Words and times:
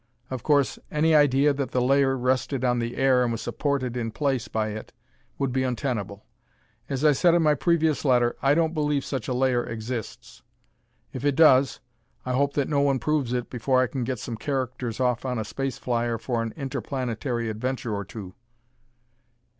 Of 0.31 0.41
course, 0.41 0.79
any 0.89 1.13
idea 1.13 1.53
that 1.53 1.69
the 1.69 1.79
layer 1.79 2.17
rested 2.17 2.65
on 2.65 2.79
the 2.79 2.95
air 2.97 3.21
and 3.23 3.31
was 3.31 3.39
supported 3.43 3.95
in 3.95 4.09
place 4.09 4.47
by 4.47 4.69
it, 4.69 4.93
would 5.37 5.51
be 5.51 5.61
untenable. 5.61 6.25
As 6.89 7.05
I 7.05 7.11
said 7.11 7.35
in 7.35 7.43
my 7.43 7.53
previous 7.53 8.03
letter, 8.03 8.35
I 8.41 8.55
don't 8.55 8.73
believe 8.73 9.05
such 9.05 9.27
a 9.27 9.33
layer 9.35 9.63
exists. 9.63 10.41
If 11.13 11.23
it 11.23 11.35
does, 11.35 11.81
I 12.25 12.33
hope 12.33 12.53
that 12.55 12.67
no 12.67 12.81
one 12.81 12.97
proves 12.97 13.31
it 13.31 13.51
before 13.51 13.79
I 13.79 13.85
get 13.85 14.17
some 14.17 14.37
characters 14.37 14.99
off 14.99 15.23
on 15.23 15.37
a 15.37 15.45
space 15.45 15.77
flyer 15.77 16.17
for 16.17 16.41
an 16.41 16.55
interplanetary 16.57 17.47
adventure 17.51 17.93
or 17.93 18.03
two. 18.03 18.33